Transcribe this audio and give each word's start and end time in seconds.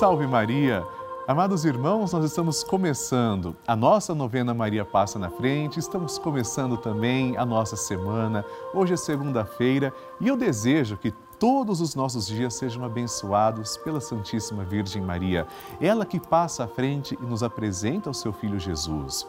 Salve 0.00 0.26
Maria! 0.26 0.82
Amados 1.28 1.66
irmãos, 1.66 2.14
nós 2.14 2.24
estamos 2.24 2.64
começando 2.64 3.54
a 3.66 3.76
nossa 3.76 4.14
novena 4.14 4.54
Maria 4.54 4.82
Passa 4.82 5.18
na 5.18 5.28
Frente, 5.28 5.78
estamos 5.78 6.16
começando 6.16 6.78
também 6.78 7.36
a 7.36 7.44
nossa 7.44 7.76
semana. 7.76 8.42
Hoje 8.72 8.94
é 8.94 8.96
segunda-feira 8.96 9.92
e 10.18 10.26
eu 10.26 10.38
desejo 10.38 10.96
que 10.96 11.10
todos 11.38 11.82
os 11.82 11.94
nossos 11.94 12.26
dias 12.26 12.54
sejam 12.54 12.82
abençoados 12.82 13.76
pela 13.76 14.00
Santíssima 14.00 14.64
Virgem 14.64 15.02
Maria, 15.02 15.46
ela 15.78 16.06
que 16.06 16.18
passa 16.18 16.64
à 16.64 16.66
frente 16.66 17.18
e 17.20 17.26
nos 17.26 17.42
apresenta 17.42 18.08
o 18.08 18.14
seu 18.14 18.32
Filho 18.32 18.58
Jesus. 18.58 19.26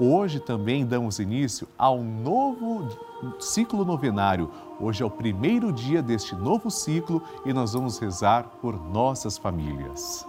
Hoje 0.00 0.40
também 0.40 0.86
damos 0.86 1.18
início 1.18 1.68
ao 1.76 2.02
novo 2.02 2.88
ciclo 3.38 3.84
novenário. 3.84 4.50
Hoje 4.80 5.02
é 5.02 5.06
o 5.06 5.10
primeiro 5.10 5.72
dia 5.72 6.02
deste 6.02 6.34
novo 6.34 6.70
ciclo 6.70 7.22
e 7.44 7.52
nós 7.52 7.74
vamos 7.74 7.98
rezar 7.98 8.44
por 8.60 8.74
nossas 8.90 9.36
famílias. 9.36 10.26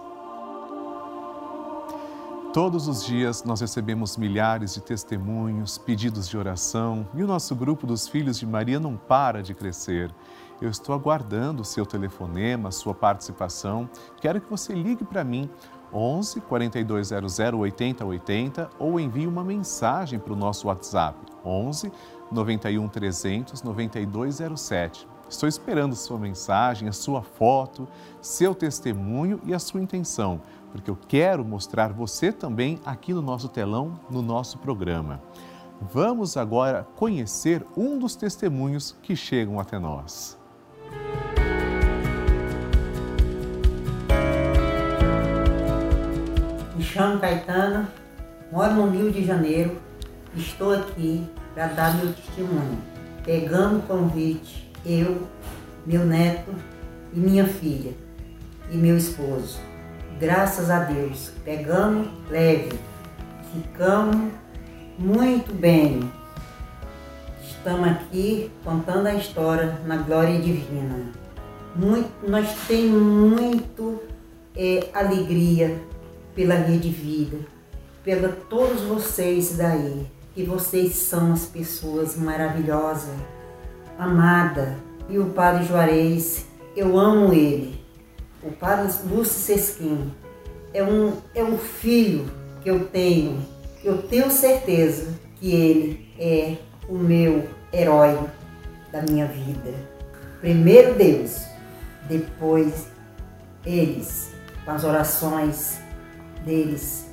Todos 2.52 2.86
os 2.86 3.04
dias 3.04 3.42
nós 3.42 3.60
recebemos 3.60 4.16
milhares 4.16 4.74
de 4.74 4.80
testemunhos, 4.80 5.76
pedidos 5.76 6.28
de 6.28 6.38
oração 6.38 7.04
e 7.12 7.22
o 7.24 7.26
nosso 7.26 7.52
grupo 7.56 7.84
dos 7.84 8.06
Filhos 8.06 8.38
de 8.38 8.46
Maria 8.46 8.78
não 8.78 8.96
para 8.96 9.42
de 9.42 9.54
crescer. 9.54 10.14
Eu 10.60 10.70
estou 10.70 10.94
aguardando 10.94 11.62
o 11.62 11.64
seu 11.64 11.84
telefonema, 11.84 12.68
a 12.68 12.72
sua 12.72 12.94
participação. 12.94 13.90
Quero 14.20 14.40
que 14.40 14.48
você 14.48 14.72
ligue 14.72 15.04
para 15.04 15.24
mim 15.24 15.50
11 15.92 16.40
4200 16.40 17.38
8080 17.38 18.70
ou 18.78 18.98
envie 18.98 19.26
uma 19.26 19.44
mensagem 19.44 20.18
para 20.18 20.32
o 20.32 20.36
nosso 20.36 20.68
WhatsApp 20.68 21.18
11 21.44 21.92
91 22.30 22.88
300 22.88 23.62
9207. 23.62 25.08
Estou 25.28 25.48
esperando 25.48 25.96
sua 25.96 26.18
mensagem, 26.18 26.88
a 26.88 26.92
sua 26.92 27.22
foto, 27.22 27.88
seu 28.20 28.54
testemunho 28.54 29.40
e 29.44 29.54
a 29.54 29.58
sua 29.58 29.80
intenção 29.80 30.40
porque 30.74 30.90
eu 30.90 30.98
quero 31.06 31.44
mostrar 31.44 31.92
você 31.92 32.32
também 32.32 32.80
aqui 32.84 33.14
no 33.14 33.22
nosso 33.22 33.48
telão, 33.48 34.00
no 34.10 34.20
nosso 34.20 34.58
programa. 34.58 35.22
Vamos 35.80 36.36
agora 36.36 36.84
conhecer 36.96 37.64
um 37.76 37.96
dos 37.96 38.16
testemunhos 38.16 38.90
que 39.00 39.14
chegam 39.14 39.60
até 39.60 39.78
nós. 39.78 40.36
Chamo 46.94 47.18
Caetano, 47.18 47.88
moro 48.52 48.72
no 48.72 48.88
Rio 48.88 49.10
de 49.10 49.24
Janeiro, 49.24 49.76
estou 50.36 50.72
aqui 50.72 51.26
para 51.52 51.66
dar 51.66 51.96
meu 51.96 52.12
testemunho. 52.12 52.78
Pegamos 53.24 53.82
o 53.82 53.86
convite, 53.86 54.72
eu, 54.86 55.26
meu 55.84 56.06
neto 56.06 56.54
e 57.12 57.18
minha 57.18 57.46
filha 57.46 57.92
e 58.70 58.76
meu 58.76 58.96
esposo 58.96 59.58
graças 60.18 60.70
a 60.70 60.80
Deus, 60.80 61.32
pegamos 61.44 62.08
leve, 62.30 62.78
ficamos 63.52 64.32
muito 64.98 65.52
bem. 65.52 66.00
Estamos 67.42 67.88
aqui 67.88 68.50
contando 68.62 69.06
a 69.06 69.14
história 69.14 69.80
na 69.86 69.96
glória 69.96 70.38
divina. 70.40 71.12
Muito, 71.74 72.10
nós 72.28 72.48
temos 72.68 73.02
muito 73.02 74.00
é, 74.56 74.88
alegria 74.94 75.76
pela 76.34 76.54
rede 76.54 76.88
vida, 76.88 77.38
pela 78.02 78.28
todos 78.28 78.82
vocês 78.82 79.56
daí, 79.56 80.06
que 80.34 80.42
vocês 80.42 80.94
são 80.94 81.32
as 81.32 81.46
pessoas 81.46 82.16
maravilhosas, 82.16 83.14
amada. 83.98 84.76
E 85.08 85.18
o 85.18 85.26
Padre 85.26 85.64
Juarez, 85.64 86.46
eu 86.74 86.98
amo 86.98 87.32
ele 87.32 87.84
o 88.44 88.52
padre 88.52 88.92
Lúcio 89.08 89.40
Sesquim, 89.40 90.12
é 90.72 90.82
um, 90.82 91.16
é 91.34 91.42
um 91.42 91.56
filho 91.56 92.30
que 92.62 92.70
eu 92.70 92.86
tenho, 92.88 93.42
eu 93.82 94.02
tenho 94.02 94.30
certeza 94.30 95.14
que 95.36 95.52
ele 95.52 96.14
é 96.18 96.56
o 96.88 96.94
meu 96.94 97.48
herói 97.72 98.18
da 98.92 99.00
minha 99.02 99.26
vida. 99.26 99.72
Primeiro 100.40 100.94
Deus, 100.94 101.42
depois 102.06 102.86
eles, 103.64 104.30
com 104.64 104.72
as 104.72 104.84
orações 104.84 105.80
deles 106.44 107.10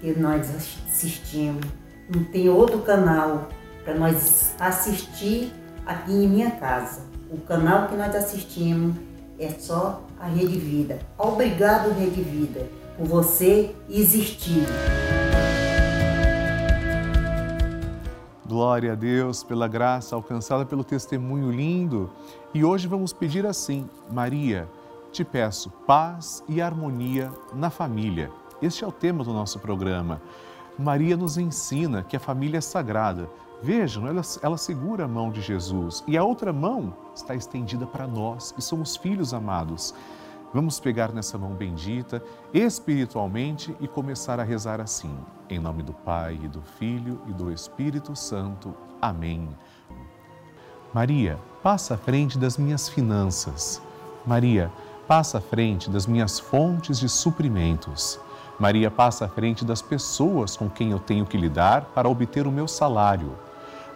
que 0.00 0.18
nós 0.18 0.54
assistimos. 0.54 1.64
Não 2.08 2.24
tem 2.24 2.48
outro 2.48 2.80
canal 2.80 3.48
para 3.84 3.94
nós 3.94 4.54
assistir 4.58 5.52
aqui 5.86 6.12
em 6.12 6.28
minha 6.28 6.50
casa. 6.52 7.02
O 7.30 7.38
canal 7.38 7.88
que 7.88 7.96
nós 7.96 8.14
assistimos 8.14 8.96
é 9.38 9.50
só 9.50 10.02
a 10.18 10.26
Rede 10.26 10.58
Vida. 10.58 10.98
Obrigado, 11.16 11.90
Rede 11.92 12.22
Vida, 12.22 12.66
por 12.96 13.06
você 13.06 13.74
existir. 13.88 14.64
Glória 18.46 18.92
a 18.92 18.94
Deus 18.94 19.44
pela 19.44 19.68
graça 19.68 20.16
alcançada 20.16 20.64
pelo 20.64 20.82
testemunho 20.82 21.50
lindo. 21.50 22.10
E 22.54 22.64
hoje 22.64 22.88
vamos 22.88 23.12
pedir 23.12 23.44
assim: 23.44 23.88
Maria, 24.10 24.66
te 25.12 25.22
peço 25.22 25.70
paz 25.86 26.42
e 26.48 26.60
harmonia 26.60 27.30
na 27.54 27.68
família. 27.68 28.30
Este 28.60 28.84
é 28.84 28.86
o 28.86 28.92
tema 28.92 29.24
do 29.24 29.32
nosso 29.32 29.58
programa. 29.58 30.20
Maria 30.78 31.16
nos 31.16 31.38
ensina 31.38 32.02
que 32.02 32.16
a 32.16 32.20
família 32.20 32.58
é 32.58 32.60
sagrada 32.60 33.28
Vejam, 33.60 34.06
ela, 34.06 34.22
ela 34.40 34.56
segura 34.56 35.04
a 35.04 35.08
mão 35.08 35.32
de 35.32 35.40
Jesus 35.40 36.04
e 36.06 36.16
a 36.16 36.22
outra 36.22 36.52
mão 36.52 36.94
está 37.14 37.34
estendida 37.34 37.86
para 37.86 38.06
nós 38.06 38.54
e 38.56 38.62
somos 38.62 38.96
filhos 38.96 39.34
amados. 39.34 39.94
Vamos 40.54 40.78
pegar 40.78 41.12
nessa 41.12 41.36
mão 41.36 41.50
bendita 41.50 42.22
espiritualmente 42.54 43.76
e 43.80 43.88
começar 43.88 44.38
a 44.38 44.44
rezar 44.44 44.80
assim. 44.80 45.14
Em 45.50 45.58
nome 45.58 45.82
do 45.82 45.92
Pai, 45.92 46.38
e 46.42 46.48
do 46.48 46.62
Filho 46.62 47.20
e 47.26 47.32
do 47.32 47.52
Espírito 47.52 48.14
Santo. 48.14 48.72
Amém. 49.02 49.48
Maria, 50.94 51.38
passa 51.62 51.94
à 51.94 51.98
frente 51.98 52.38
das 52.38 52.56
minhas 52.56 52.88
finanças. 52.88 53.82
Maria, 54.24 54.70
passa 55.06 55.38
à 55.38 55.40
frente 55.40 55.90
das 55.90 56.06
minhas 56.06 56.38
fontes 56.38 56.98
de 56.98 57.08
suprimentos. 57.08 58.20
Maria, 58.58 58.90
passa 58.90 59.26
à 59.26 59.28
frente 59.28 59.64
das 59.64 59.80
pessoas 59.80 60.56
com 60.56 60.68
quem 60.68 60.90
eu 60.90 60.98
tenho 60.98 61.24
que 61.24 61.36
lidar 61.36 61.82
para 61.94 62.08
obter 62.08 62.44
o 62.44 62.50
meu 62.50 62.66
salário. 62.66 63.38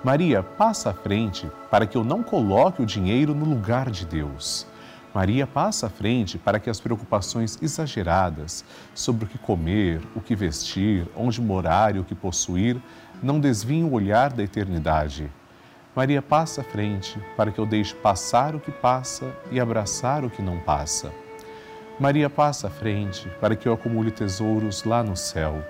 Maria, 0.05 0.41
passa 0.41 0.91
à 0.91 0.95
frente 0.95 1.51
para 1.69 1.85
que 1.85 1.97
eu 1.97 2.05
não 2.05 2.23
coloque 2.23 2.81
o 2.81 2.87
dinheiro 2.87 3.35
no 3.35 3.45
lugar 3.45 3.91
de 3.91 4.07
Deus. 4.07 4.67
Maria 5.13 5.49
passa 5.49 5.89
à 5.89 5.91
frente 5.91 6.39
para 6.39 6.61
que 6.61 6.71
as 6.71 6.81
preocupações 6.81 7.59
exageradas 7.61 8.65
sobre 8.95 9.25
o 9.25 9.29
que 9.29 9.37
comer, 9.37 10.01
o 10.15 10.21
que 10.21 10.37
vestir, 10.37 11.09
onde 11.17 11.41
morar 11.41 11.97
e 11.97 11.99
o 11.99 12.05
que 12.05 12.15
possuir 12.15 12.81
não 13.21 13.41
desviem 13.41 13.85
o 13.85 13.93
olhar 13.93 14.33
da 14.33 14.45
eternidade. 14.45 15.31
Maria 15.95 16.23
passa 16.23 16.61
à 16.61 16.65
frente 16.65 17.21
para 17.37 17.51
que 17.51 17.59
eu 17.59 17.67
deixe 17.67 17.95
passar 17.95 18.55
o 18.55 18.61
que 18.61 18.71
passa 18.71 19.37
e 19.51 19.61
abraçar 19.61 20.25
o 20.25 20.31
que 20.31 20.41
não 20.41 20.59
passa. 20.61 21.13
Maria 22.03 22.29
passa 22.29 22.67
à 22.67 22.71
frente 22.71 23.29
para 23.41 23.55
que 23.55 23.69
eu 23.69 23.73
acumule 23.73 24.11
tesouros 24.11 24.83
lá 24.83 25.05
no 25.05 25.17
céu. 25.17 25.65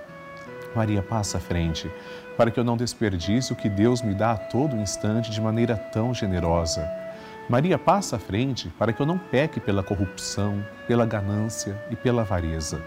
Maria 0.75 1.03
passa 1.03 1.37
à 1.37 1.41
frente 1.43 1.91
para 2.38 2.50
que 2.50 2.59
eu 2.59 2.65
não 2.65 2.75
desperdice 2.75 3.53
o 3.53 3.54
que 3.54 3.69
Deus 3.69 4.00
me 4.00 4.15
dá 4.15 4.31
a 4.31 4.38
todo 4.38 4.75
instante 4.75 5.31
de 5.31 5.38
maneira 5.43 5.76
tão 5.76 6.15
generosa. 6.15 6.88
Maria 7.50 7.76
passa 7.78 8.16
à 8.16 8.19
frente 8.19 8.70
para 8.78 8.94
que 8.94 9.02
eu 9.02 9.05
não 9.05 9.19
peque 9.19 9.61
pela 9.61 9.82
corrupção, 9.82 10.64
pela 10.88 11.05
ganância 11.05 11.79
e 11.90 11.96
pela 11.96 12.23
avareza. 12.23 12.82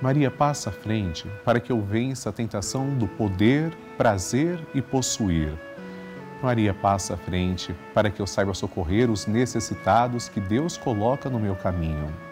Maria 0.00 0.30
passa 0.30 0.70
à 0.70 0.72
frente 0.72 1.28
para 1.44 1.60
que 1.60 1.70
eu 1.70 1.82
vença 1.82 2.30
a 2.30 2.32
tentação 2.32 2.88
do 2.96 3.06
poder, 3.06 3.70
prazer 3.98 4.58
e 4.72 4.80
possuir. 4.80 5.52
Maria 6.42 6.72
passa 6.72 7.12
à 7.12 7.16
frente 7.18 7.76
para 7.92 8.08
que 8.08 8.22
eu 8.22 8.26
saiba 8.26 8.54
socorrer 8.54 9.10
os 9.10 9.26
necessitados 9.26 10.30
que 10.30 10.40
Deus 10.40 10.78
coloca 10.78 11.28
no 11.28 11.38
meu 11.38 11.54
caminho. 11.54 12.31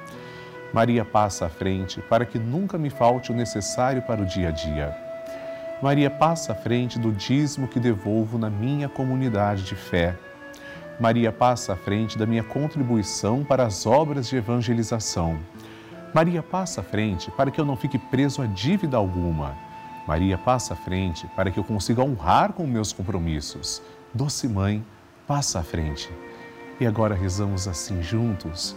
Maria 0.72 1.04
passa 1.04 1.46
à 1.46 1.48
frente 1.48 2.00
para 2.02 2.24
que 2.24 2.38
nunca 2.38 2.78
me 2.78 2.90
falte 2.90 3.32
o 3.32 3.34
necessário 3.34 4.02
para 4.02 4.22
o 4.22 4.26
dia 4.26 4.48
a 4.48 4.52
dia. 4.52 4.96
Maria 5.82 6.08
passa 6.08 6.52
à 6.52 6.54
frente 6.54 6.98
do 6.98 7.10
dízimo 7.10 7.66
que 7.66 7.80
devolvo 7.80 8.38
na 8.38 8.48
minha 8.48 8.88
comunidade 8.88 9.64
de 9.64 9.74
fé. 9.74 10.16
Maria 11.00 11.32
passa 11.32 11.72
à 11.72 11.76
frente 11.76 12.16
da 12.16 12.26
minha 12.26 12.44
contribuição 12.44 13.42
para 13.42 13.64
as 13.64 13.84
obras 13.84 14.28
de 14.28 14.36
evangelização. 14.36 15.40
Maria 16.14 16.42
passa 16.42 16.82
à 16.82 16.84
frente 16.84 17.30
para 17.32 17.50
que 17.50 17.60
eu 17.60 17.64
não 17.64 17.76
fique 17.76 17.98
preso 17.98 18.42
a 18.42 18.46
dívida 18.46 18.96
alguma. 18.96 19.56
Maria 20.06 20.38
passa 20.38 20.74
à 20.74 20.76
frente 20.76 21.26
para 21.34 21.50
que 21.50 21.58
eu 21.58 21.64
consiga 21.64 22.02
honrar 22.02 22.52
com 22.52 22.66
meus 22.66 22.92
compromissos. 22.92 23.82
Doce 24.14 24.46
Mãe, 24.46 24.84
passa 25.26 25.60
à 25.60 25.62
frente. 25.62 26.12
E 26.78 26.86
agora 26.86 27.14
rezamos 27.14 27.66
assim 27.66 28.02
juntos. 28.02 28.76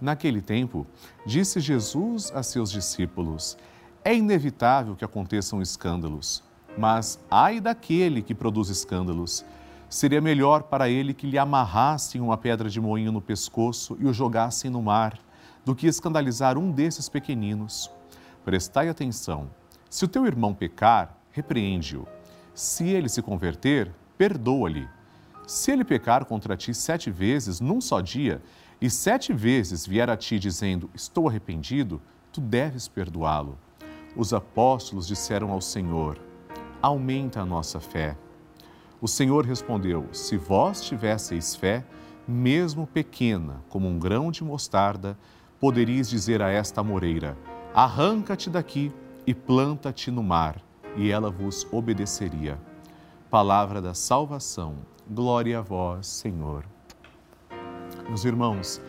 Naquele 0.00 0.40
tempo, 0.40 0.86
disse 1.26 1.60
Jesus 1.60 2.32
a 2.34 2.42
seus 2.42 2.70
discípulos: 2.70 3.56
É 4.02 4.14
inevitável 4.14 4.96
que 4.96 5.04
aconteçam 5.04 5.60
escândalos, 5.60 6.42
mas 6.78 7.18
ai 7.30 7.60
daquele 7.60 8.22
que 8.22 8.34
produz 8.34 8.68
escândalos. 8.68 9.44
Seria 9.88 10.20
melhor 10.20 10.62
para 10.62 10.88
ele 10.88 11.12
que 11.12 11.26
lhe 11.26 11.36
amarrassem 11.36 12.20
uma 12.20 12.38
pedra 12.38 12.70
de 12.70 12.80
moinho 12.80 13.10
no 13.10 13.20
pescoço 13.20 13.96
e 13.98 14.06
o 14.06 14.12
jogassem 14.12 14.70
no 14.70 14.80
mar, 14.80 15.18
do 15.64 15.74
que 15.74 15.86
escandalizar 15.86 16.56
um 16.56 16.70
desses 16.70 17.08
pequeninos. 17.08 17.90
Prestai 18.44 18.88
atenção. 18.88 19.50
Se 19.90 20.04
o 20.04 20.08
teu 20.08 20.24
irmão 20.26 20.54
pecar, 20.54 21.18
repreende-o. 21.32 22.06
Se 22.54 22.88
ele 22.88 23.08
se 23.08 23.20
converter, 23.20 23.92
perdoa-lhe. 24.16 24.88
Se 25.50 25.72
ele 25.72 25.82
pecar 25.82 26.26
contra 26.26 26.56
ti 26.56 26.72
sete 26.72 27.10
vezes 27.10 27.58
num 27.58 27.80
só 27.80 28.00
dia, 28.00 28.40
e 28.80 28.88
sete 28.88 29.32
vezes 29.32 29.84
vier 29.84 30.08
a 30.08 30.16
ti 30.16 30.38
dizendo: 30.38 30.88
Estou 30.94 31.28
arrependido, 31.28 32.00
tu 32.30 32.40
deves 32.40 32.86
perdoá-lo. 32.86 33.58
Os 34.14 34.32
apóstolos 34.32 35.08
disseram 35.08 35.50
ao 35.50 35.60
Senhor: 35.60 36.20
Aumenta 36.80 37.40
a 37.40 37.44
nossa 37.44 37.80
fé. 37.80 38.16
O 39.00 39.08
Senhor 39.08 39.44
respondeu: 39.44 40.06
Se 40.12 40.36
vós 40.36 40.82
tivesseis 40.82 41.56
fé, 41.56 41.84
mesmo 42.28 42.86
pequena, 42.86 43.60
como 43.68 43.88
um 43.88 43.98
grão 43.98 44.30
de 44.30 44.44
mostarda, 44.44 45.18
poderíeis 45.58 46.08
dizer 46.08 46.40
a 46.42 46.48
esta 46.48 46.80
moreira: 46.80 47.36
Arranca-te 47.74 48.48
daqui 48.48 48.92
e 49.26 49.34
planta-te 49.34 50.12
no 50.12 50.22
mar, 50.22 50.62
e 50.96 51.10
ela 51.10 51.28
vos 51.28 51.66
obedeceria. 51.72 52.56
Palavra 53.28 53.82
da 53.82 53.94
salvação. 53.94 54.76
Glória 55.12 55.58
a 55.58 55.60
vós, 55.60 56.06
Senhor. 56.06 56.64
Meus 58.06 58.24
irmãos, 58.24 58.80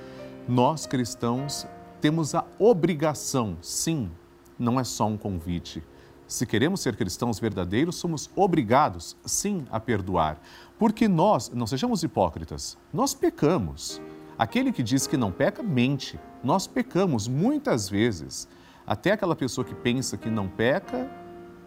nós 0.47 0.85
cristãos 0.85 1.65
temos 1.99 2.35
a 2.35 2.45
obrigação, 2.59 3.57
sim, 3.59 4.11
não 4.59 4.79
é 4.79 4.83
só 4.83 5.07
um 5.07 5.17
convite. 5.17 5.83
Se 6.27 6.45
queremos 6.45 6.81
ser 6.81 6.95
cristãos 6.95 7.39
verdadeiros, 7.39 7.95
somos 7.95 8.29
obrigados, 8.35 9.17
sim, 9.25 9.65
a 9.71 9.79
perdoar. 9.79 10.39
Porque 10.77 11.07
nós, 11.07 11.49
não 11.49 11.65
sejamos 11.65 12.03
hipócritas, 12.03 12.77
nós 12.93 13.15
pecamos. 13.15 13.99
Aquele 14.37 14.71
que 14.71 14.83
diz 14.83 15.07
que 15.07 15.17
não 15.17 15.31
peca, 15.31 15.63
mente. 15.63 16.19
Nós 16.43 16.67
pecamos 16.67 17.27
muitas 17.27 17.89
vezes. 17.89 18.47
Até 18.85 19.13
aquela 19.13 19.35
pessoa 19.35 19.65
que 19.65 19.73
pensa 19.73 20.17
que 20.17 20.29
não 20.29 20.47
peca, 20.47 21.09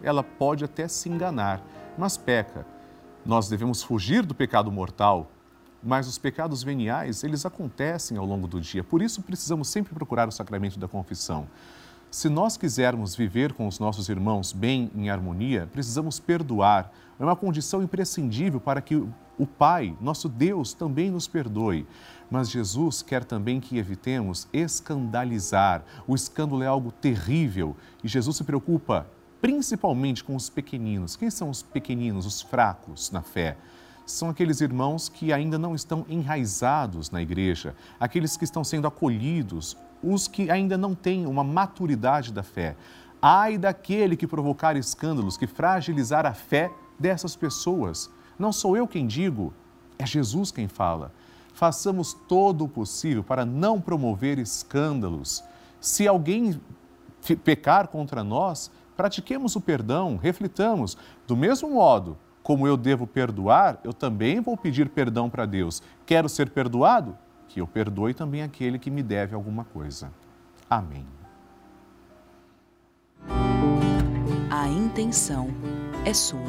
ela 0.01 0.23
pode 0.23 0.65
até 0.65 0.87
se 0.87 1.09
enganar, 1.09 1.61
mas 1.99 2.17
peca. 2.17 2.65
Nós 3.25 3.49
devemos 3.49 3.83
fugir 3.83 4.25
do 4.25 4.35
pecado 4.35 4.71
mortal, 4.71 5.31
mas 5.83 6.07
os 6.07 6.19
pecados 6.19 6.63
veniais, 6.63 7.25
eles 7.25 7.47
acontecem 7.47 8.19
ao 8.19 8.27
longo 8.27 8.47
do 8.47 8.61
dia. 8.61 8.85
Por 8.85 9.01
isso 9.01 9.23
precisamos 9.23 9.69
sempre 9.69 9.95
procurar 9.95 10.29
o 10.29 10.33
sacramento 10.33 10.79
da 10.79 10.87
confissão. 10.87 11.49
Se 12.11 12.29
nós 12.29 12.57
quisermos 12.57 13.17
viver 13.17 13.55
com 13.55 13.67
os 13.67 13.79
nossos 13.79 14.09
irmãos 14.09 14.53
bem 14.53 14.91
em 14.95 15.11
harmonia, 15.11 15.69
precisamos 15.73 16.21
perdoar. 16.21 16.93
É 17.19 17.25
uma 17.25 17.35
condição 17.35 17.83
imprescindível 17.83 18.61
para 18.61 18.81
que 18.81 18.95
o 19.37 19.47
Pai, 19.47 19.97
nosso 20.01 20.29
Deus, 20.29 20.75
também 20.75 21.11
nos 21.11 21.27
perdoe. 21.27 21.87
Mas 22.31 22.51
Jesus 22.51 23.03
quer 23.03 23.25
também 23.25 23.59
que 23.59 23.79
evitemos 23.79 24.47
escandalizar. 24.53 25.83
O 26.07 26.15
escândalo 26.15 26.63
é 26.63 26.67
algo 26.67 26.93
terrível 26.93 27.75
e 28.03 28.07
Jesus 28.09 28.37
se 28.37 28.45
preocupa 28.45 29.07
principalmente 29.45 30.25
com 30.25 30.35
os 30.35 30.49
pequeninos. 30.49 31.17
Quem 31.17 31.29
são 31.29 31.51
os 31.51 31.63
pequeninos, 31.63 32.25
os 32.25 32.41
fracos 32.41 33.11
na 33.11 33.21
fé? 33.21 33.59
São 34.07 34.31
aqueles 34.31 34.63
irmãos 34.63 35.11
que 35.11 35.35
ainda 35.35 35.59
não 35.59 35.75
estão 35.75 36.07
enraizados 36.09 37.11
na 37.11 37.21
igreja, 37.21 37.75
aqueles 38.01 38.39
que 38.39 38.45
estão 38.45 38.65
sendo 38.65 38.87
acolhidos 38.87 39.77
os 40.03 40.27
que 40.27 40.51
ainda 40.51 40.79
não 40.79 40.95
têm 40.95 41.27
uma 41.27 41.45
maturidade 41.45 42.33
da 42.33 42.43
fé. 42.43 42.75
Ai 43.21 43.59
daquele 43.59 44.17
que 44.17 44.27
provocar 44.27 44.79
escândalos, 44.79 45.37
que 45.37 45.47
fragilizar 45.47 46.25
a 46.25 46.33
fé 46.33 46.71
dessas 46.99 47.37
pessoas. 47.37 48.09
Não 48.39 48.51
sou 48.51 48.79
eu 48.79 48.89
quem 48.89 49.07
digo, 49.07 49.53
é 49.99 50.07
Jesus 50.07 50.51
quem 50.51 50.69
fala. 50.69 51.13
Façamos 51.53 52.15
todo 52.15 52.65
o 52.65 52.69
possível 52.69 53.23
para 53.23 53.45
não 53.45 53.79
promover 53.79 54.39
escândalos. 54.39 55.45
Se 55.83 56.09
alguém 56.09 56.59
pecar 57.45 57.89
contra 57.89 58.25
nós, 58.25 58.71
pratiquemos 58.97 59.57
o 59.57 59.61
perdão, 59.61 60.17
reflitamos. 60.17 60.97
Do 61.27 61.37
mesmo 61.37 61.71
modo 61.71 62.17
como 62.43 62.67
eu 62.67 62.77
devo 62.77 63.07
perdoar, 63.07 63.79
eu 63.83 63.93
também 63.93 64.41
vou 64.41 64.57
pedir 64.57 64.91
perdão 64.91 65.31
para 65.31 65.47
Deus. 65.47 65.83
Quero 66.05 66.29
ser 66.29 66.51
perdoado? 66.51 67.17
que 67.55 67.61
eu 67.61 67.69
perdoe 67.69 68.13
também 68.13 68.43
aquele 68.43 68.81
que 68.81 68.91
me 68.91 69.01
deve 69.01 69.33
alguma 69.33 69.65
coisa. 69.65 70.13
Amém. 70.69 71.07
A 74.51 74.69
intenção 74.69 75.51
é 76.05 76.13
sua. 76.13 76.41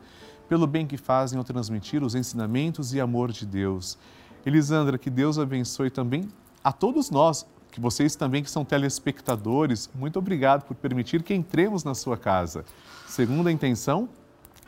pelo 0.49 0.65
bem 0.65 0.85
que 0.85 0.97
fazem 0.97 1.37
ao 1.37 1.45
transmitir 1.45 2.03
os 2.03 2.15
ensinamentos 2.15 2.93
e 2.93 2.99
amor 2.99 3.31
de 3.31 3.45
Deus. 3.45 3.97
Elisandra, 4.45 4.97
que 4.97 5.09
Deus 5.09 5.39
abençoe 5.39 5.89
também 5.89 6.27
a 6.63 6.71
todos 6.71 7.09
nós, 7.09 7.45
que 7.71 7.79
vocês 7.79 8.15
também 8.15 8.43
que 8.43 8.51
são 8.51 8.63
telespectadores, 8.63 9.89
muito 9.95 10.19
obrigado 10.19 10.63
por 10.63 10.75
permitir 10.75 11.23
que 11.23 11.33
entremos 11.33 11.83
na 11.83 11.95
sua 11.95 12.17
casa. 12.17 12.63
Segunda 13.07 13.51
intenção, 13.51 14.07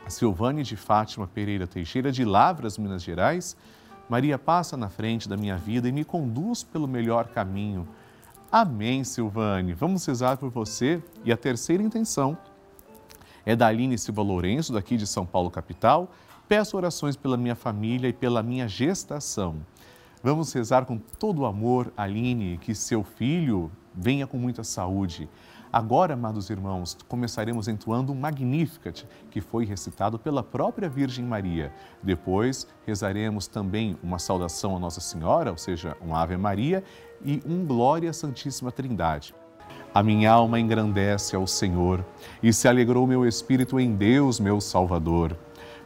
Silvane 0.08 0.62
de 0.62 0.76
Fátima 0.76 1.26
Pereira 1.26 1.66
Teixeira, 1.66 2.12
de 2.12 2.24
Lavras, 2.24 2.78
Minas 2.78 3.02
Gerais. 3.02 3.56
Maria, 4.08 4.38
passa 4.38 4.76
na 4.76 4.88
frente 4.88 5.28
da 5.28 5.36
minha 5.36 5.56
vida 5.56 5.88
e 5.88 5.92
me 5.92 6.04
conduz 6.04 6.62
pelo 6.62 6.86
melhor 6.86 7.28
caminho. 7.28 7.88
Amém, 8.50 9.02
Silvane. 9.02 9.72
Vamos 9.74 10.06
rezar 10.06 10.36
por 10.36 10.48
você. 10.50 11.02
E 11.24 11.32
a 11.32 11.36
terceira 11.36 11.82
intenção 11.82 12.38
é 13.44 13.56
da 13.56 13.66
Aline 13.66 13.98
Silva 13.98 14.22
Lourenço, 14.22 14.72
daqui 14.72 14.96
de 14.96 15.06
São 15.06 15.26
Paulo, 15.26 15.50
capital. 15.50 16.10
Peço 16.48 16.76
orações 16.76 17.16
pela 17.16 17.36
minha 17.36 17.56
família 17.56 18.08
e 18.08 18.12
pela 18.12 18.40
minha 18.40 18.68
gestação. 18.68 19.56
Vamos 20.22 20.52
rezar 20.52 20.84
com 20.84 20.96
todo 20.96 21.42
o 21.42 21.46
amor, 21.46 21.92
Aline, 21.96 22.56
que 22.58 22.72
seu 22.72 23.02
filho 23.02 23.70
venha 23.92 24.28
com 24.28 24.38
muita 24.38 24.62
saúde. 24.62 25.28
Agora, 25.72 26.14
amados 26.14 26.48
irmãos, 26.48 26.96
começaremos 27.08 27.66
entoando 27.66 28.12
um 28.12 28.14
Magnificat, 28.14 29.04
que 29.28 29.40
foi 29.40 29.64
recitado 29.64 30.20
pela 30.20 30.42
própria 30.42 30.88
Virgem 30.88 31.24
Maria. 31.24 31.72
Depois, 32.00 32.66
rezaremos 32.86 33.48
também 33.48 33.96
uma 34.00 34.20
saudação 34.20 34.76
a 34.76 34.78
Nossa 34.78 35.00
Senhora, 35.00 35.50
ou 35.50 35.58
seja, 35.58 35.96
um 36.00 36.14
Ave 36.14 36.36
Maria, 36.36 36.84
e 37.24 37.42
um 37.44 37.66
Glória 37.66 38.10
à 38.10 38.12
Santíssima 38.12 38.70
Trindade. 38.70 39.34
A 39.92 40.02
minha 40.02 40.30
alma 40.30 40.60
engrandece 40.60 41.34
ao 41.34 41.46
Senhor 41.46 42.04
e 42.42 42.52
se 42.52 42.68
alegrou 42.68 43.06
meu 43.06 43.26
espírito 43.26 43.80
em 43.80 43.96
Deus, 43.96 44.38
meu 44.38 44.60
Salvador, 44.60 45.36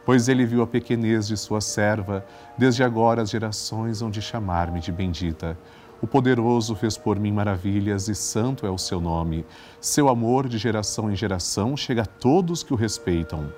pois 0.05 0.27
ele 0.27 0.45
viu 0.45 0.61
a 0.61 0.67
pequenez 0.67 1.27
de 1.27 1.37
sua 1.37 1.61
serva, 1.61 2.25
desde 2.57 2.83
agora 2.83 3.21
as 3.21 3.29
gerações 3.29 4.01
hão 4.01 4.09
de 4.09 4.21
chamar-me 4.21 4.79
de 4.79 4.91
bendita. 4.91 5.57
O 6.01 6.07
poderoso 6.07 6.73
fez 6.73 6.97
por 6.97 7.19
mim 7.19 7.31
maravilhas 7.31 8.07
e 8.07 8.15
santo 8.15 8.65
é 8.65 8.71
o 8.71 8.77
seu 8.77 8.99
nome. 8.99 9.45
Seu 9.79 10.09
amor 10.09 10.49
de 10.49 10.57
geração 10.57 11.11
em 11.11 11.15
geração 11.15 11.77
chega 11.77 12.01
a 12.01 12.07
todos 12.07 12.63
que 12.63 12.73
o 12.73 12.75
respeitam. 12.75 13.53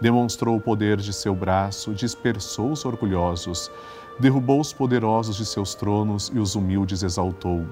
Demonstrou 0.00 0.56
o 0.56 0.60
poder 0.60 0.98
de 0.98 1.12
seu 1.12 1.34
braço, 1.34 1.92
dispersou 1.92 2.70
os 2.70 2.84
orgulhosos, 2.84 3.68
derrubou 4.20 4.60
os 4.60 4.72
poderosos 4.72 5.36
de 5.36 5.44
seus 5.44 5.74
tronos 5.74 6.30
e 6.32 6.38
os 6.38 6.54
humildes 6.54 7.02
exaltou. 7.02 7.66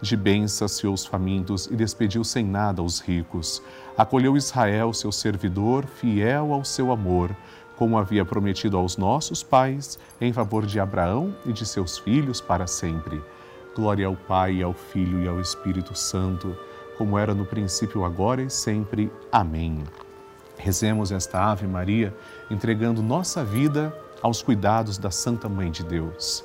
De 0.00 0.16
bens 0.16 0.52
saciou 0.52 0.94
os 0.94 1.04
famintos 1.04 1.66
e 1.66 1.74
despediu 1.74 2.22
sem 2.22 2.44
nada 2.44 2.82
os 2.82 3.00
ricos. 3.00 3.60
Acolheu 3.96 4.36
Israel, 4.36 4.92
seu 4.92 5.10
servidor, 5.10 5.86
fiel 5.86 6.52
ao 6.52 6.64
seu 6.64 6.92
amor 6.92 7.34
como 7.82 7.98
havia 7.98 8.24
prometido 8.24 8.76
aos 8.76 8.96
nossos 8.96 9.42
pais, 9.42 9.98
em 10.20 10.32
favor 10.32 10.64
de 10.64 10.78
Abraão 10.78 11.34
e 11.44 11.52
de 11.52 11.66
seus 11.66 11.98
filhos 11.98 12.40
para 12.40 12.64
sempre. 12.64 13.20
Glória 13.74 14.06
ao 14.06 14.14
Pai, 14.14 14.62
ao 14.62 14.72
Filho 14.72 15.20
e 15.20 15.26
ao 15.26 15.40
Espírito 15.40 15.92
Santo, 15.92 16.56
como 16.96 17.18
era 17.18 17.34
no 17.34 17.44
princípio, 17.44 18.04
agora 18.04 18.40
e 18.40 18.48
sempre. 18.48 19.10
Amém. 19.32 19.82
Rezemos 20.56 21.10
esta 21.10 21.42
Ave 21.50 21.66
Maria, 21.66 22.16
entregando 22.48 23.02
nossa 23.02 23.44
vida 23.44 23.92
aos 24.22 24.40
cuidados 24.40 24.96
da 24.96 25.10
Santa 25.10 25.48
Mãe 25.48 25.68
de 25.68 25.82
Deus. 25.82 26.44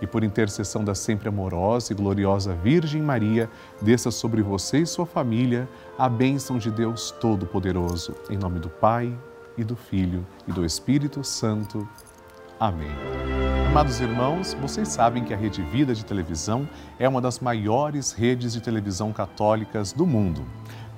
e 0.00 0.06
por 0.06 0.24
intercessão 0.24 0.84
da 0.84 0.94
sempre 0.94 1.28
amorosa 1.28 1.92
e 1.92 1.96
gloriosa 1.96 2.54
Virgem 2.54 3.02
Maria, 3.02 3.50
desça 3.80 4.10
sobre 4.10 4.42
você 4.42 4.78
e 4.78 4.86
sua 4.86 5.06
família 5.06 5.68
a 5.98 6.08
bênção 6.08 6.58
de 6.58 6.70
Deus 6.70 7.10
Todo-Poderoso. 7.20 8.14
Em 8.30 8.36
nome 8.36 8.58
do 8.58 8.68
Pai, 8.68 9.12
e 9.56 9.64
do 9.64 9.76
Filho, 9.76 10.26
e 10.48 10.52
do 10.52 10.64
Espírito 10.64 11.22
Santo. 11.22 11.86
Amém. 12.58 12.90
Amados 13.68 14.00
irmãos, 14.00 14.54
vocês 14.54 14.88
sabem 14.88 15.22
que 15.22 15.32
a 15.32 15.36
Rede 15.36 15.62
Vida 15.62 15.94
de 15.94 16.04
Televisão 16.04 16.68
é 16.98 17.08
uma 17.08 17.20
das 17.20 17.38
maiores 17.38 18.12
redes 18.12 18.52
de 18.52 18.60
televisão 18.60 19.12
católicas 19.12 19.92
do 19.92 20.06
mundo. 20.06 20.44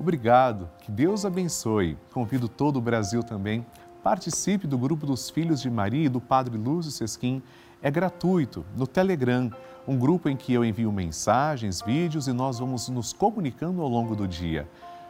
Obrigado, 0.00 0.70
que 0.78 0.90
Deus 0.90 1.26
abençoe. 1.26 1.98
Convido 2.10 2.48
todo 2.48 2.78
o 2.78 2.80
Brasil 2.80 3.22
também. 3.22 3.66
Participe 4.02 4.66
do 4.66 4.78
grupo 4.78 5.04
dos 5.04 5.28
Filhos 5.28 5.60
de 5.60 5.68
Maria 5.68 6.06
e 6.06 6.08
do 6.08 6.20
Padre 6.20 6.56
Lúcio 6.56 6.90
Sesquim. 6.90 7.42
É 7.82 7.90
gratuito, 7.90 8.64
no 8.74 8.86
Telegram, 8.86 9.50
um 9.86 9.98
grupo 9.98 10.28
em 10.28 10.36
que 10.36 10.54
eu 10.54 10.64
envio 10.64 10.90
mensagens, 10.90 11.82
vídeos 11.82 12.26
e 12.26 12.32
nós 12.32 12.58
vamos 12.58 12.88
nos 12.88 13.12
comunicando 13.12 13.82
ao 13.82 13.88
longo 13.88 14.16
do 14.16 14.26
dia. 14.26 14.66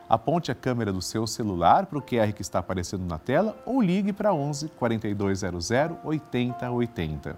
Aponte 0.08 0.50
a 0.50 0.56
câmera 0.56 0.92
do 0.92 1.00
seu 1.00 1.24
celular 1.24 1.86
para 1.86 1.98
o 1.98 2.02
QR 2.02 2.32
que 2.32 2.42
está 2.42 2.58
aparecendo 2.58 3.04
na 3.04 3.16
tela 3.16 3.56
ou 3.64 3.80
ligue 3.80 4.12
para 4.12 4.34
11 4.34 4.68
4200 4.70 5.70
8080. 6.02 7.36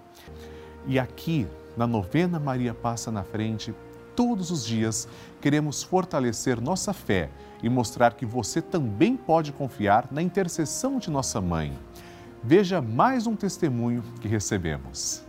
E 0.86 0.98
aqui, 0.98 1.46
na 1.76 1.86
novena 1.86 2.40
Maria 2.40 2.72
Passa 2.72 3.10
na 3.10 3.22
Frente, 3.22 3.74
todos 4.14 4.50
os 4.50 4.64
dias, 4.64 5.08
queremos 5.40 5.82
fortalecer 5.82 6.60
nossa 6.60 6.92
fé 6.92 7.30
e 7.62 7.68
mostrar 7.68 8.14
que 8.14 8.26
você 8.26 8.60
também 8.60 9.16
pode 9.16 9.52
confiar 9.52 10.08
na 10.10 10.22
intercessão 10.22 10.98
de 10.98 11.10
nossa 11.10 11.40
mãe. 11.40 11.72
Veja 12.42 12.80
mais 12.80 13.26
um 13.26 13.36
testemunho 13.36 14.02
que 14.20 14.26
recebemos. 14.26 15.24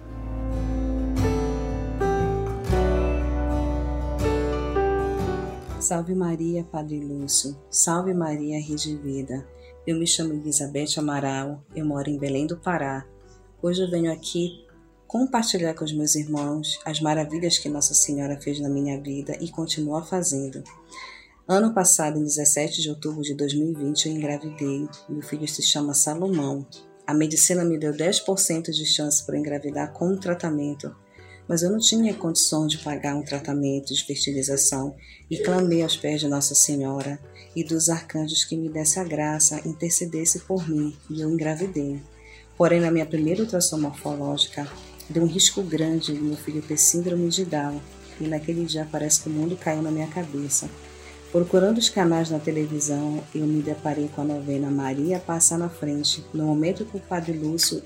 Salve 5.80 6.16
Maria, 6.16 6.64
Padre 6.64 7.00
Lúcio. 7.04 7.56
Salve 7.70 8.14
Maria, 8.14 8.60
Rede 8.60 8.96
Vida. 8.96 9.46
Eu 9.86 10.00
me 10.00 10.08
chamo 10.08 10.32
Elizabeth 10.34 10.98
Amaral, 10.98 11.62
eu 11.76 11.86
moro 11.86 12.10
em 12.10 12.18
Belém 12.18 12.48
do 12.48 12.58
Pará. 12.58 13.06
Hoje 13.62 13.82
eu 13.82 13.92
venho 13.92 14.12
aqui 14.12 14.63
compartilhar 15.14 15.76
com 15.76 15.86
os 15.86 15.94
meus 15.94 16.16
irmãos 16.16 16.80
as 16.84 17.00
maravilhas 17.00 17.60
que 17.60 17.70
Nossa 17.70 17.94
Senhora 17.94 18.42
fez 18.42 18.60
na 18.60 18.68
minha 18.68 19.00
vida 19.00 19.38
e 19.40 19.48
continua 19.48 20.04
fazendo. 20.04 20.64
Ano 21.48 21.72
passado, 21.72 22.18
em 22.18 22.24
17 22.24 22.82
de 22.82 22.90
outubro 22.90 23.22
de 23.22 23.36
2020, 23.36 24.08
eu 24.08 24.16
engravidei. 24.16 24.90
Meu 25.08 25.22
filho 25.22 25.48
se 25.48 25.62
chama 25.62 25.94
Salomão. 25.94 26.66
A 27.06 27.14
medicina 27.14 27.64
me 27.64 27.78
deu 27.78 27.94
10% 27.94 28.72
de 28.72 28.86
chance 28.88 29.24
para 29.24 29.38
engravidar 29.38 29.94
com 29.94 30.14
um 30.14 30.18
tratamento, 30.18 30.96
mas 31.48 31.62
eu 31.62 31.70
não 31.70 31.78
tinha 31.78 32.16
condições 32.16 32.72
de 32.72 32.80
pagar 32.80 33.16
um 33.16 33.24
tratamento 33.24 33.94
de 33.94 34.04
fertilização 34.04 34.96
e 35.30 35.38
clamei 35.38 35.84
aos 35.84 35.96
pés 35.96 36.22
de 36.22 36.28
Nossa 36.28 36.56
Senhora 36.56 37.20
e 37.56 37.64
dos 37.64 37.88
arcanjos 37.88 38.44
que 38.44 38.58
me 38.58 38.68
desse 38.68 39.00
a 39.00 39.04
graça, 39.04 39.62
intercedesse 39.64 40.40
por 40.40 40.68
mim, 40.68 40.98
e 41.08 41.22
eu 41.22 41.30
engravidei. 41.30 42.02
Porém, 42.58 42.80
na 42.80 42.90
minha 42.90 43.06
primeira 43.06 43.42
ultrassom 43.42 43.80
morfológica, 43.80 44.68
Deu 45.10 45.24
um 45.24 45.28
risco 45.28 45.62
grande 45.62 46.14
de 46.14 46.20
meu 46.20 46.38
filho 46.38 46.62
ter 46.62 46.78
síndrome 46.78 47.30
de 47.30 47.46
Down 47.46 47.82
e 48.20 48.28
naquele 48.28 48.66
dia 48.66 48.88
parece 48.92 49.22
que 49.22 49.30
o 49.30 49.32
mundo 49.32 49.58
caiu 49.58 49.82
na 49.82 49.92
minha 49.92 50.08
cabeça. 50.08 50.70
Procurando 51.32 51.80
os 51.80 51.90
canais 51.90 52.30
na 52.30 52.40
televisão, 52.40 53.24
eu 53.34 53.46
me 53.46 53.62
deparei 53.62 54.08
com 54.08 54.22
a 54.22 54.24
novena 54.24 54.70
Maria 54.70 55.20
Passa 55.20 55.58
na 55.58 55.68
Frente, 55.68 56.24
no 56.34 56.46
momento 56.46 56.86
que 56.86 56.96
o 56.96 57.00
Padre 57.00 57.34
Lúcio 57.34 57.82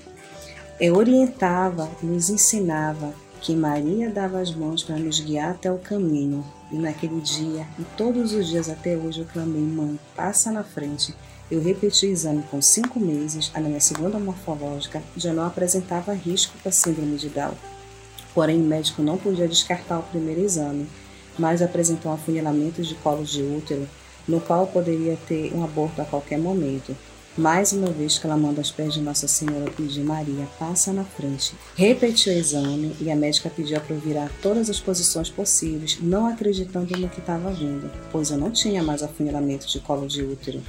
eh, 0.78 0.92
orientava, 0.92 1.90
nos 2.02 2.28
ensinava 2.28 3.14
que 3.40 3.56
Maria 3.56 4.10
dava 4.10 4.40
as 4.40 4.54
mãos 4.54 4.82
para 4.82 4.98
nos 4.98 5.20
guiar 5.20 5.52
até 5.52 5.72
o 5.72 5.78
caminho. 5.78 6.44
E 6.70 6.76
naquele 6.76 7.20
dia, 7.22 7.66
e 7.78 7.84
todos 7.96 8.34
os 8.34 8.46
dias 8.46 8.68
até 8.68 8.96
hoje, 8.96 9.20
eu 9.20 9.26
clamei: 9.26 9.62
Mãe, 9.62 9.98
passa 10.14 10.52
na 10.52 10.62
frente. 10.62 11.14
Eu 11.50 11.62
repeti 11.62 12.06
o 12.06 12.10
exame 12.10 12.42
com 12.50 12.60
cinco 12.60 13.00
meses, 13.00 13.50
a 13.54 13.60
minha 13.60 13.80
segunda 13.80 14.18
morfológica 14.18 15.02
já 15.16 15.32
não 15.32 15.46
apresentava 15.46 16.12
risco 16.12 16.52
para 16.62 16.70
síndrome 16.70 17.16
de 17.16 17.30
Down. 17.30 17.54
Porém, 18.34 18.60
o 18.60 18.64
médico 18.64 19.02
não 19.02 19.16
podia 19.16 19.48
descartar 19.48 19.98
o 19.98 20.02
primeiro 20.02 20.42
exame, 20.42 20.86
mas 21.38 21.62
apresentou 21.62 22.12
um 22.12 22.14
afunilamento 22.14 22.82
de 22.82 22.94
colo 22.96 23.24
de 23.24 23.42
útero, 23.42 23.88
no 24.28 24.42
qual 24.42 24.66
poderia 24.66 25.16
ter 25.26 25.50
um 25.54 25.64
aborto 25.64 26.02
a 26.02 26.04
qualquer 26.04 26.38
momento. 26.38 26.94
Mais 27.34 27.72
uma 27.72 27.86
vez 27.86 28.18
clamando 28.18 28.60
aos 28.60 28.70
pés 28.70 28.92
de 28.92 29.00
Nossa 29.00 29.26
Senhora, 29.26 29.70
pedi 29.70 30.02
Maria, 30.02 30.46
passa 30.58 30.92
na 30.92 31.04
frente. 31.04 31.54
Repetiu 31.76 32.34
o 32.34 32.36
exame 32.36 32.94
e 33.00 33.10
a 33.10 33.16
médica 33.16 33.48
pediu 33.48 33.80
para 33.80 33.94
eu 33.94 34.00
virar 34.00 34.30
todas 34.42 34.68
as 34.68 34.80
posições 34.80 35.30
possíveis, 35.30 35.98
não 36.02 36.26
acreditando 36.26 36.94
no 36.98 37.08
que 37.08 37.20
estava 37.20 37.50
vindo, 37.52 37.90
pois 38.12 38.30
eu 38.30 38.36
não 38.36 38.50
tinha 38.50 38.82
mais 38.82 39.02
afunilamento 39.02 39.66
de 39.66 39.80
colo 39.80 40.06
de 40.06 40.22
útero. 40.22 40.60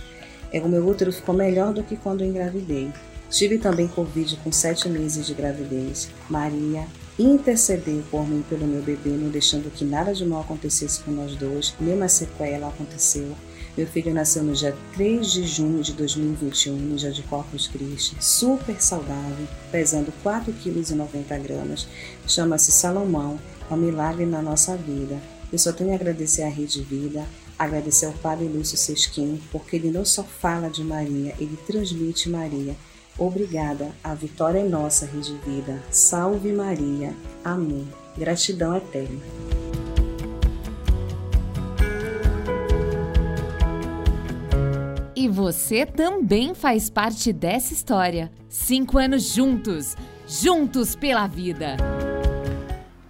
E 0.52 0.60
o 0.60 0.68
meu 0.68 0.88
útero 0.88 1.12
ficou 1.12 1.36
melhor 1.36 1.74
do 1.74 1.84
que 1.84 1.96
quando 1.96 2.24
engravidei. 2.24 2.92
Tive 3.30 3.60
também 3.60 3.88
Covid 3.88 4.38
com 4.38 4.52
sete 4.52 4.90
meses 4.90 5.28
de 5.28 5.34
gravidez. 5.34 6.10
Maria 6.30 6.88
intercedeu 7.20 8.02
por 8.10 8.28
mim 8.28 8.44
pelo 8.50 8.66
meu 8.66 8.82
bebê, 8.82 9.10
não 9.10 9.30
deixando 9.30 9.70
que 9.70 9.86
nada 9.86 10.14
de 10.14 10.26
mal 10.26 10.42
acontecesse 10.42 11.02
com 11.02 11.12
nós 11.12 11.36
dois, 11.36 11.76
nenhuma 11.80 12.08
sequela 12.08 12.70
aconteceu. 12.70 13.36
Meu 13.78 13.86
filho 13.86 14.14
nasceu 14.14 14.44
no 14.44 14.54
dia 14.54 14.76
3 14.96 15.32
de 15.32 15.48
junho 15.48 15.84
de 15.84 15.94
2021, 15.94 16.76
no 16.76 16.96
dia 16.96 17.12
de 17.12 17.22
Corpus 17.24 17.68
Christi, 17.68 18.16
super 18.20 18.82
saudável, 18.82 19.48
pesando 19.72 20.12
4,90 20.24 21.08
kg. 21.28 21.86
Chama-se 22.28 22.72
Salomão, 22.72 23.40
é 23.70 23.74
um 23.74 23.78
milagre 23.78 24.26
na 24.26 24.42
nossa 24.42 24.76
vida. 24.76 25.18
Eu 25.52 25.60
só 25.60 25.72
tenho 25.72 25.92
a 25.92 25.96
agradecer 25.96 26.44
à 26.44 26.50
Rede 26.50 26.82
Vida, 26.82 27.26
agradecer 27.60 28.06
ao 28.06 28.14
Padre 28.14 28.48
Lúcio 28.48 28.78
Sesquim, 28.78 29.40
porque 29.52 29.76
ele 29.76 29.92
não 29.92 30.06
só 30.06 30.24
fala 30.24 30.70
de 30.70 30.82
Maria, 30.84 31.36
ele 31.38 31.58
transmite 31.68 32.30
Maria. 32.30 32.76
Obrigada, 33.18 33.92
a 34.02 34.16
vitória 34.16 34.60
é 34.60 34.64
nossa, 34.64 35.06
Rede 35.06 35.38
Vida. 35.46 35.84
Salve 35.92 36.54
Maria. 36.54 37.14
Amém. 37.44 37.86
Gratidão 38.18 38.78
eterna. 38.78 39.20
E 45.14 45.28
você 45.28 45.86
também 45.86 46.56
faz 46.56 46.90
parte 46.90 47.34
dessa 47.34 47.74
história. 47.74 48.32
Cinco 48.48 48.98
anos 48.98 49.34
juntos, 49.34 49.98
juntos 50.26 50.96
pela 50.96 51.28
vida. 51.28 51.76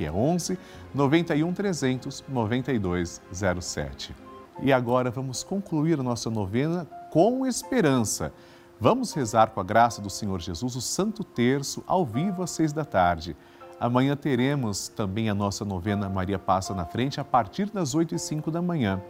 que 0.00 0.06
é 0.06 0.10
11 0.10 0.58
91 0.94 1.52
300 1.52 2.24
9207. 2.26 4.16
E 4.62 4.72
agora 4.72 5.10
vamos 5.10 5.42
concluir 5.42 6.00
a 6.00 6.02
nossa 6.02 6.30
novena 6.30 6.86
com 7.10 7.46
esperança. 7.46 8.32
Vamos 8.80 9.12
rezar 9.12 9.50
com 9.50 9.60
a 9.60 9.62
graça 9.62 10.00
do 10.00 10.08
Senhor 10.08 10.40
Jesus 10.40 10.74
o 10.74 10.80
Santo 10.80 11.22
Terço 11.22 11.84
ao 11.86 12.06
vivo 12.06 12.42
às 12.42 12.50
seis 12.50 12.72
da 12.72 12.82
tarde. 12.82 13.36
Amanhã 13.78 14.16
teremos 14.16 14.88
também 14.88 15.28
a 15.28 15.34
nossa 15.34 15.66
novena 15.66 16.08
Maria 16.08 16.38
Passa 16.38 16.74
na 16.74 16.86
Frente 16.86 17.20
a 17.20 17.24
partir 17.24 17.68
das 17.70 17.94
oito 17.94 18.14
e 18.14 18.18
cinco 18.18 18.50
da 18.50 18.62
manhã. 18.62 19.02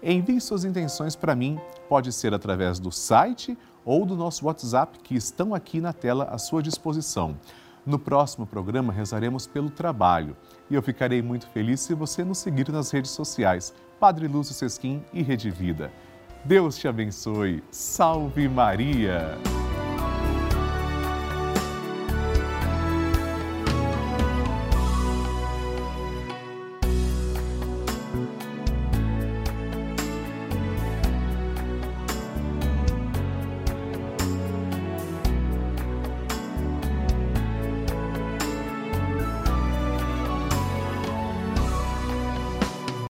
Envie 0.00 0.40
suas 0.40 0.64
intenções 0.64 1.16
para 1.16 1.34
mim, 1.34 1.58
pode 1.88 2.12
ser 2.12 2.32
através 2.32 2.78
do 2.78 2.92
site 2.92 3.58
ou 3.84 4.06
do 4.06 4.14
nosso 4.14 4.46
WhatsApp 4.46 5.00
que 5.00 5.16
estão 5.16 5.52
aqui 5.56 5.80
na 5.80 5.92
tela 5.92 6.26
à 6.26 6.38
sua 6.38 6.62
disposição. 6.62 7.36
No 7.86 8.00
próximo 8.00 8.44
programa 8.44 8.92
rezaremos 8.92 9.46
pelo 9.46 9.70
trabalho 9.70 10.36
e 10.68 10.74
eu 10.74 10.82
ficarei 10.82 11.22
muito 11.22 11.46
feliz 11.50 11.80
se 11.80 11.94
você 11.94 12.24
nos 12.24 12.38
seguir 12.38 12.68
nas 12.72 12.90
redes 12.90 13.12
sociais, 13.12 13.72
Padre 14.00 14.26
Lúcio 14.26 14.52
Sesquim 14.52 15.04
e 15.12 15.22
Rede 15.22 15.50
Vida. 15.50 15.92
Deus 16.44 16.76
te 16.76 16.88
abençoe. 16.88 17.62
Salve 17.70 18.48
Maria! 18.48 19.55